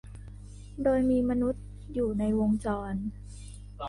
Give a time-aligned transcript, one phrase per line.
[0.83, 1.63] โดยมีมนุษย์
[1.93, 2.93] อยู่ในวงจร